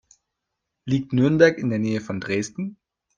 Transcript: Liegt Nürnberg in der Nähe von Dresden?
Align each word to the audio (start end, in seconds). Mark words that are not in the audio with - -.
Liegt 0.87 1.13
Nürnberg 1.13 1.59
in 1.59 1.69
der 1.69 1.77
Nähe 1.77 2.01
von 2.01 2.19
Dresden? 2.19 2.79